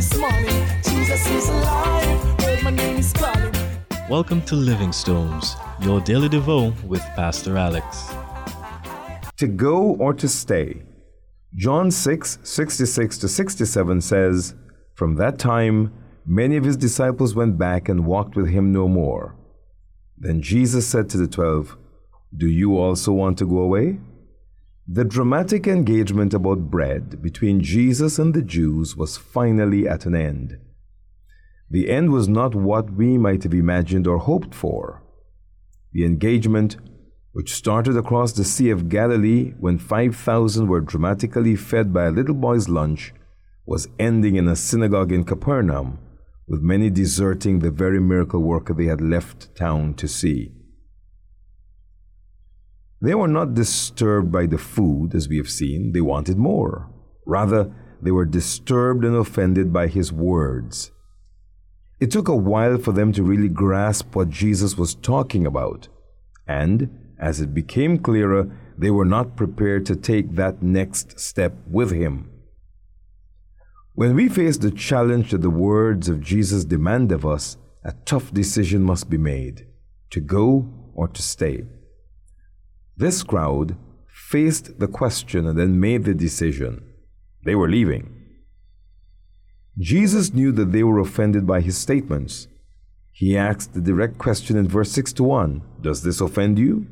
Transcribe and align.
this 0.00 0.16
morning. 0.16 0.66
Jesus 0.82 1.28
is 1.28 1.48
alive. 1.50 2.40
Lord, 2.40 2.62
my 2.62 2.70
name 2.70 2.96
is 2.96 3.12
calling. 3.12 3.52
Welcome 4.08 4.40
to 4.46 4.54
Living 4.54 4.92
Stones, 4.92 5.56
your 5.82 6.00
daily 6.00 6.30
devo 6.30 6.72
with 6.84 7.02
Pastor 7.16 7.58
Alex. 7.58 8.10
To 9.36 9.46
go 9.46 9.96
or 9.96 10.14
to 10.14 10.26
stay. 10.26 10.80
John 11.54 11.90
6, 11.90 12.38
66 12.42 13.18
to 13.18 13.28
67 13.28 14.00
says, 14.00 14.54
From 14.94 15.16
that 15.16 15.38
time, 15.38 15.92
many 16.24 16.56
of 16.56 16.64
his 16.64 16.78
disciples 16.78 17.34
went 17.34 17.58
back 17.58 17.90
and 17.90 18.06
walked 18.06 18.36
with 18.36 18.48
him 18.48 18.72
no 18.72 18.88
more. 18.88 19.36
Then 20.16 20.40
Jesus 20.40 20.86
said 20.86 21.10
to 21.10 21.18
the 21.18 21.28
twelve, 21.28 21.76
Do 22.34 22.48
you 22.48 22.78
also 22.78 23.12
want 23.12 23.36
to 23.36 23.46
go 23.46 23.58
away? 23.58 23.98
The 24.88 25.04
dramatic 25.04 25.66
engagement 25.66 26.34
about 26.34 26.70
bread 26.70 27.22
between 27.22 27.60
Jesus 27.60 28.18
and 28.18 28.34
the 28.34 28.42
Jews 28.42 28.96
was 28.96 29.16
finally 29.16 29.86
at 29.86 30.06
an 30.06 30.14
end. 30.14 30.58
The 31.70 31.88
end 31.88 32.10
was 32.10 32.28
not 32.28 32.54
what 32.54 32.90
we 32.90 33.16
might 33.16 33.44
have 33.44 33.54
imagined 33.54 34.08
or 34.08 34.18
hoped 34.18 34.54
for. 34.54 35.02
The 35.92 36.04
engagement, 36.04 36.76
which 37.32 37.54
started 37.54 37.96
across 37.96 38.32
the 38.32 38.44
Sea 38.44 38.70
of 38.70 38.88
Galilee 38.88 39.54
when 39.60 39.78
5,000 39.78 40.66
were 40.66 40.80
dramatically 40.80 41.54
fed 41.54 41.92
by 41.92 42.06
a 42.06 42.10
little 42.10 42.34
boy's 42.34 42.68
lunch, 42.68 43.14
was 43.66 43.88
ending 44.00 44.34
in 44.34 44.48
a 44.48 44.56
synagogue 44.56 45.12
in 45.12 45.22
Capernaum, 45.22 46.00
with 46.48 46.60
many 46.60 46.90
deserting 46.90 47.60
the 47.60 47.70
very 47.70 48.00
miracle 48.00 48.42
worker 48.42 48.74
they 48.74 48.86
had 48.86 49.00
left 49.00 49.54
town 49.54 49.94
to 49.94 50.08
see. 50.08 50.50
They 53.02 53.14
were 53.14 53.28
not 53.28 53.54
disturbed 53.54 54.30
by 54.30 54.46
the 54.46 54.58
food, 54.58 55.14
as 55.14 55.28
we 55.28 55.38
have 55.38 55.50
seen, 55.50 55.92
they 55.92 56.02
wanted 56.02 56.36
more. 56.36 56.90
Rather, 57.26 57.72
they 58.02 58.10
were 58.10 58.26
disturbed 58.26 59.04
and 59.04 59.16
offended 59.16 59.72
by 59.72 59.86
his 59.86 60.12
words. 60.12 60.90
It 61.98 62.10
took 62.10 62.28
a 62.28 62.36
while 62.36 62.78
for 62.78 62.92
them 62.92 63.12
to 63.12 63.22
really 63.22 63.48
grasp 63.48 64.14
what 64.14 64.30
Jesus 64.30 64.76
was 64.76 64.94
talking 64.94 65.46
about, 65.46 65.88
and 66.46 66.90
as 67.18 67.40
it 67.40 67.54
became 67.54 67.98
clearer, 67.98 68.50
they 68.76 68.90
were 68.90 69.04
not 69.04 69.36
prepared 69.36 69.84
to 69.86 69.96
take 69.96 70.34
that 70.34 70.62
next 70.62 71.20
step 71.20 71.54
with 71.66 71.90
him. 71.90 72.30
When 73.94 74.14
we 74.14 74.28
face 74.28 74.56
the 74.56 74.70
challenge 74.70 75.30
that 75.30 75.42
the 75.42 75.50
words 75.50 76.08
of 76.08 76.22
Jesus 76.22 76.64
demand 76.64 77.12
of 77.12 77.26
us, 77.26 77.58
a 77.84 77.92
tough 78.06 78.32
decision 78.32 78.82
must 78.82 79.10
be 79.10 79.18
made 79.18 79.66
to 80.10 80.20
go 80.20 80.72
or 80.94 81.08
to 81.08 81.22
stay. 81.22 81.64
This 83.00 83.22
crowd 83.22 83.76
faced 84.12 84.78
the 84.78 84.86
question 84.86 85.46
and 85.46 85.58
then 85.58 85.80
made 85.80 86.04
the 86.04 86.12
decision. 86.12 86.84
They 87.46 87.54
were 87.54 87.70
leaving. 87.70 88.14
Jesus 89.78 90.34
knew 90.34 90.52
that 90.52 90.72
they 90.72 90.82
were 90.82 90.98
offended 90.98 91.46
by 91.46 91.62
his 91.62 91.78
statements. 91.78 92.46
He 93.10 93.38
asked 93.38 93.72
the 93.72 93.80
direct 93.80 94.18
question 94.18 94.58
in 94.58 94.68
verse 94.68 94.92
6 94.92 95.14
to 95.14 95.24
1 95.24 95.62
Does 95.80 96.02
this 96.02 96.20
offend 96.20 96.58
you? 96.58 96.88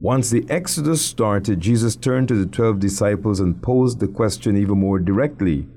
Once 0.00 0.30
the 0.30 0.44
Exodus 0.50 1.04
started, 1.04 1.60
Jesus 1.60 1.94
turned 1.94 2.26
to 2.26 2.34
the 2.34 2.50
twelve 2.50 2.80
disciples 2.80 3.38
and 3.38 3.62
posed 3.62 4.00
the 4.00 4.08
question 4.08 4.56
even 4.56 4.80
more 4.80 4.98
directly 4.98 5.68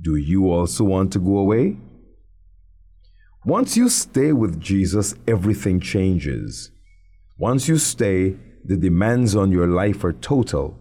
Do 0.00 0.16
you 0.16 0.50
also 0.50 0.84
want 0.84 1.12
to 1.12 1.18
go 1.18 1.36
away? 1.36 1.76
Once 3.44 3.76
you 3.76 3.90
stay 3.90 4.32
with 4.32 4.58
Jesus, 4.58 5.14
everything 5.28 5.80
changes. 5.80 6.70
Once 7.36 7.68
you 7.68 7.76
stay, 7.76 8.36
the 8.64 8.76
demands 8.76 9.36
on 9.36 9.52
your 9.52 9.66
life 9.66 10.02
are 10.04 10.12
total. 10.12 10.78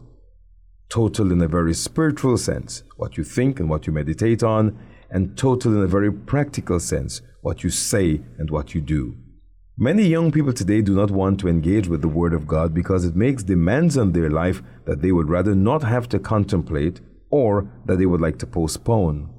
Total 0.89 1.31
in 1.31 1.42
a 1.42 1.48
very 1.48 1.73
spiritual 1.73 2.38
sense, 2.38 2.84
what 2.95 3.17
you 3.17 3.23
think 3.23 3.59
and 3.59 3.70
what 3.70 3.86
you 3.86 3.94
meditate 3.94 4.42
on, 4.42 4.80
and 5.09 5.38
total 5.38 5.75
in 5.75 5.84
a 5.84 5.88
very 5.88 6.12
practical 6.12 6.80
sense, 6.80 7.22
what 7.42 7.64
you 7.64 7.70
say 7.70 8.22
and 8.38 8.50
what 8.50 8.73
you 8.73 8.80
do. 8.80 9.17
Many 9.78 10.03
young 10.03 10.31
people 10.31 10.53
today 10.53 10.81
do 10.81 10.94
not 10.94 11.12
want 11.12 11.40
to 11.40 11.47
engage 11.47 11.88
with 11.88 12.02
the 12.02 12.08
Word 12.08 12.34
of 12.34 12.47
God 12.47 12.74
because 12.74 13.06
it 13.06 13.16
makes 13.16 13.44
demands 13.44 13.97
on 13.97 14.12
their 14.12 14.29
life 14.29 14.62
that 14.85 15.02
they 15.02 15.12
would 15.12 15.29
rather 15.29 15.56
not 15.56 15.84
have 15.84 16.08
to 16.09 16.19
contemplate 16.19 17.02
or 17.31 17.68
that 17.85 17.97
they 17.97 18.06
would 18.06 18.22
like 18.22 18.38
to 18.40 18.47
postpone. 18.47 19.34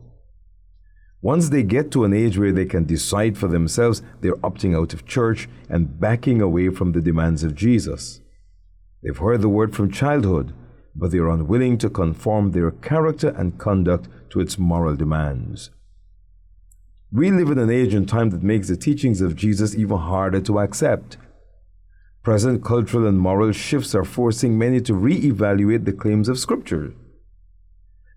Once 1.22 1.48
they 1.48 1.62
get 1.62 1.90
to 1.92 2.04
an 2.04 2.12
age 2.12 2.36
where 2.36 2.52
they 2.52 2.66
can 2.66 2.84
decide 2.84 3.38
for 3.38 3.48
themselves, 3.48 4.02
they're 4.20 4.34
opting 4.42 4.76
out 4.76 4.92
of 4.92 5.06
church 5.06 5.48
and 5.70 5.98
backing 5.98 6.42
away 6.42 6.68
from 6.68 6.92
the 6.92 7.00
demands 7.00 7.42
of 7.42 7.54
Jesus. 7.54 8.20
They've 9.04 9.16
heard 9.16 9.42
the 9.42 9.50
word 9.50 9.76
from 9.76 9.92
childhood, 9.92 10.54
but 10.96 11.10
they 11.10 11.18
are 11.18 11.28
unwilling 11.28 11.76
to 11.78 11.90
conform 11.90 12.52
their 12.52 12.70
character 12.70 13.28
and 13.28 13.58
conduct 13.58 14.08
to 14.30 14.40
its 14.40 14.58
moral 14.58 14.96
demands. 14.96 15.70
We 17.12 17.30
live 17.30 17.50
in 17.50 17.58
an 17.58 17.70
age 17.70 17.92
and 17.92 18.08
time 18.08 18.30
that 18.30 18.42
makes 18.42 18.68
the 18.68 18.76
teachings 18.76 19.20
of 19.20 19.36
Jesus 19.36 19.74
even 19.74 19.98
harder 19.98 20.40
to 20.40 20.58
accept. 20.58 21.18
Present 22.22 22.64
cultural 22.64 23.06
and 23.06 23.20
moral 23.20 23.52
shifts 23.52 23.94
are 23.94 24.04
forcing 24.04 24.56
many 24.56 24.80
to 24.80 24.94
re-evaluate 24.94 25.84
the 25.84 25.92
claims 25.92 26.28
of 26.28 26.38
Scripture. 26.38 26.94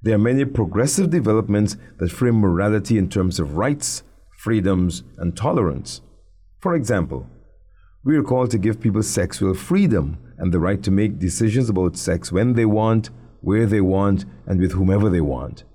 There 0.01 0.15
are 0.15 0.19
many 0.19 0.45
progressive 0.45 1.09
developments 1.09 1.75
that 1.97 2.11
frame 2.11 2.35
morality 2.35 2.97
in 2.97 3.09
terms 3.09 3.39
of 3.39 3.57
rights, 3.57 4.03
freedoms, 4.37 5.03
and 5.17 5.35
tolerance. 5.35 6.01
For 6.59 6.73
example, 6.73 7.27
we 8.07 8.15
are 8.15 8.23
called 8.23 8.49
to 8.49 8.57
give 8.57 8.79
people 8.79 9.03
sexual 9.03 9.53
freedom 9.53 10.17
and 10.37 10.53
the 10.53 10.59
right 10.61 10.81
to 10.81 10.89
make 10.89 11.19
decisions 11.19 11.69
about 11.69 11.97
sex 11.97 12.31
when 12.31 12.53
they 12.53 12.63
want, 12.63 13.09
where 13.41 13.65
they 13.65 13.81
want, 13.81 14.23
and 14.45 14.61
with 14.61 14.71
whomever 14.71 15.09
they 15.09 15.19
want. 15.19 15.65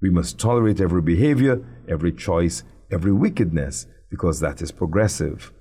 We 0.00 0.08
must 0.08 0.38
tolerate 0.38 0.80
every 0.80 1.02
behavior, 1.02 1.66
every 1.88 2.12
choice, 2.12 2.62
every 2.92 3.12
wickedness, 3.12 3.88
because 4.08 4.38
that 4.38 4.62
is 4.62 4.70
progressive. 4.70 5.52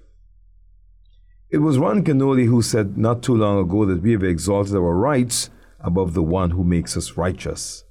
It 1.50 1.58
was 1.58 1.80
Ron 1.80 2.04
Kenoly 2.04 2.46
who 2.46 2.62
said 2.62 2.96
not 2.96 3.24
too 3.24 3.36
long 3.36 3.58
ago 3.58 3.84
that 3.86 4.04
we 4.04 4.12
have 4.12 4.24
exalted 4.24 4.76
our 4.76 4.96
rights 4.96 5.50
above 5.80 6.14
the 6.14 6.22
one 6.22 6.52
who 6.52 6.64
makes 6.64 6.96
us 6.96 7.18
righteous. 7.18 7.86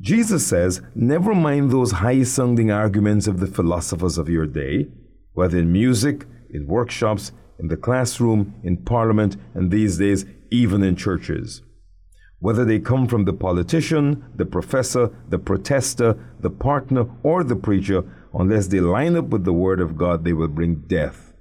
Jesus 0.00 0.44
says, 0.44 0.82
never 0.92 1.36
mind 1.36 1.70
those 1.70 1.92
high 1.92 2.24
sounding 2.24 2.72
arguments 2.72 3.28
of 3.28 3.38
the 3.38 3.46
philosophers 3.46 4.18
of 4.18 4.28
your 4.28 4.46
day, 4.46 4.88
whether 5.34 5.56
in 5.56 5.70
music, 5.70 6.26
in 6.54 6.66
workshops, 6.66 7.32
in 7.58 7.68
the 7.68 7.76
classroom, 7.76 8.54
in 8.62 8.78
parliament, 8.78 9.36
and 9.52 9.70
these 9.70 9.98
days, 9.98 10.24
even 10.50 10.82
in 10.82 10.96
churches. 10.96 11.62
Whether 12.38 12.64
they 12.64 12.78
come 12.78 13.06
from 13.06 13.24
the 13.24 13.32
politician, 13.32 14.24
the 14.34 14.44
professor, 14.44 15.10
the 15.28 15.38
protester, 15.38 16.16
the 16.40 16.50
partner, 16.50 17.06
or 17.22 17.42
the 17.42 17.56
preacher, 17.56 18.04
unless 18.32 18.66
they 18.68 18.80
line 18.80 19.16
up 19.16 19.26
with 19.26 19.44
the 19.44 19.52
Word 19.52 19.80
of 19.80 19.96
God, 19.96 20.24
they 20.24 20.32
will 20.32 20.48
bring 20.48 20.84
death. 20.86 21.32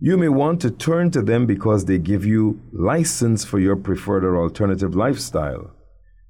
You 0.00 0.16
may 0.16 0.28
want 0.28 0.60
to 0.60 0.70
turn 0.70 1.10
to 1.10 1.22
them 1.22 1.46
because 1.46 1.84
they 1.84 1.98
give 1.98 2.24
you 2.24 2.60
license 2.72 3.44
for 3.44 3.58
your 3.58 3.76
preferred 3.76 4.24
or 4.24 4.36
alternative 4.36 4.94
lifestyle, 4.94 5.72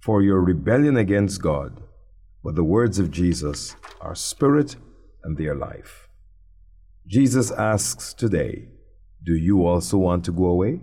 for 0.01 0.23
your 0.23 0.41
rebellion 0.41 0.97
against 0.97 1.43
God. 1.43 1.83
But 2.43 2.55
the 2.55 2.65
words 2.65 2.99
of 2.99 3.11
Jesus 3.11 3.77
are 4.01 4.15
spirit 4.15 4.77
and 5.23 5.37
they 5.37 5.47
are 5.47 5.55
life. 5.55 6.08
Jesus 7.09 7.51
asks 7.51 8.13
today, 8.13 8.69
Do 9.25 9.35
you 9.35 9.67
also 9.67 9.97
want 9.97 10.27
to 10.27 10.33
go 10.33 10.45
away? 10.45 10.81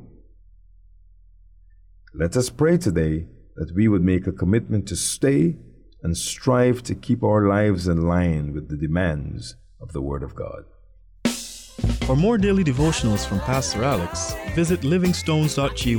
Let 2.15 2.35
us 2.35 2.49
pray 2.49 2.79
today 2.79 3.27
that 3.55 3.71
we 3.75 3.87
would 3.87 4.01
make 4.01 4.25
a 4.25 4.31
commitment 4.31 4.87
to 4.87 4.95
stay 4.95 5.55
and 6.01 6.17
strive 6.17 6.81
to 6.83 6.95
keep 6.95 7.23
our 7.23 7.47
lives 7.47 7.87
in 7.87 8.07
line 8.07 8.53
with 8.53 8.69
the 8.69 8.77
demands 8.77 9.55
of 9.79 9.93
the 9.93 10.01
Word 10.01 10.23
of 10.23 10.33
God. 10.33 10.63
For 12.07 12.15
more 12.15 12.39
daily 12.39 12.63
devotionals 12.63 13.23
from 13.23 13.39
Pastor 13.41 13.83
Alex, 13.83 14.33
visit 14.55 14.81
livingstones.gy 14.81 15.95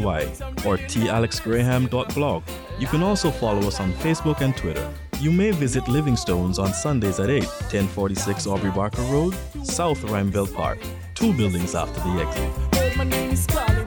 or 0.67 0.77
talexgraham.blog. 0.77 2.43
You 2.81 2.87
can 2.89 3.03
also 3.05 3.31
follow 3.31 3.69
us 3.69 3.79
on 3.79 3.93
Facebook 3.93 4.41
and 4.41 4.57
Twitter. 4.57 4.93
You 5.19 5.33
may 5.33 5.51
visit 5.51 5.85
Livingstones 5.85 6.59
on 6.59 6.75
Sundays 6.75 7.19
at 7.21 7.31
8, 7.31 7.43
1046 7.43 8.47
Aubrey 8.47 8.71
Barker 8.71 9.01
Road, 9.03 9.35
South 9.63 9.99
Ruimveldt 10.03 10.53
Park, 10.55 10.79
two 11.15 11.33
buildings 11.33 11.75
after 11.75 12.01
the 12.01 12.21
exit. 12.21 13.86